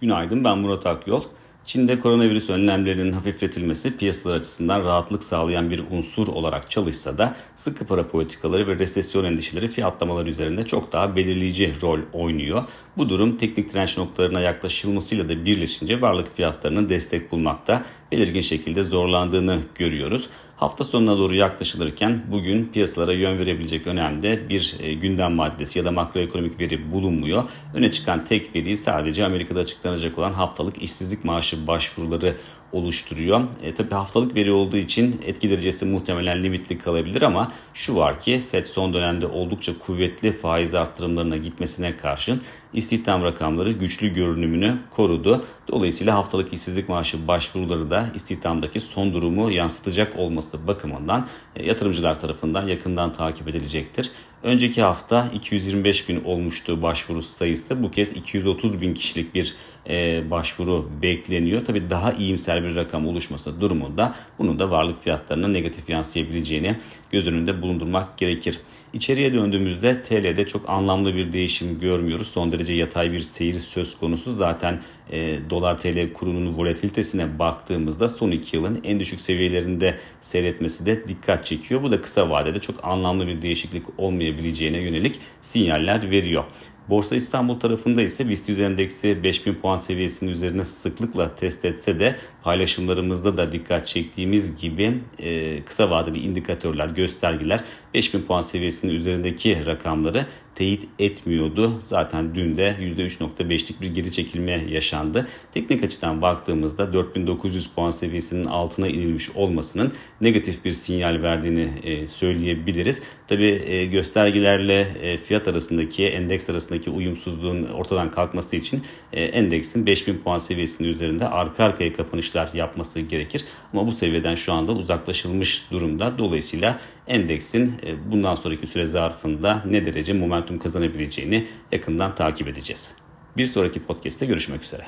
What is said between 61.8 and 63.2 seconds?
daha iyimser bir rakam